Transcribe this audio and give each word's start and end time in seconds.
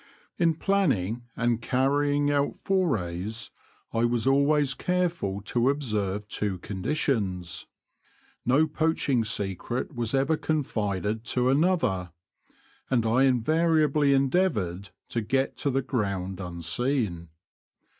In 0.39 0.55
planning 0.55 1.25
and 1.35 1.61
carrying 1.61 2.31
out 2.31 2.55
forays 2.55 3.51
I 3.93 4.03
was 4.03 4.25
always 4.25 4.73
careful 4.73 5.41
to 5.41 5.69
observe 5.69 6.27
two 6.27 6.57
conditions. 6.57 7.67
No 8.43 8.65
poaching 8.65 9.23
secret 9.23 9.93
was 9.93 10.15
ever 10.15 10.37
confided 10.37 11.23
to 11.25 11.49
another; 11.49 12.13
and 12.89 13.05
I 13.05 13.25
invariably 13.25 14.11
endeavoured 14.13 14.89
to 15.09 15.21
get 15.21 15.55
to 15.57 15.69
the 15.69 15.83
ground 15.83 16.39
unseen. 16.39 17.29